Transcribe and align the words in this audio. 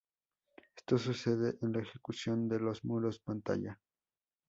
Esto 0.77 0.97
sucede 0.97 1.59
en 1.61 1.73
la 1.73 1.83
ejecución 1.83 2.47
de 2.49 2.59
los 2.59 2.83
muros 2.83 3.19
pantalla. 3.19 3.79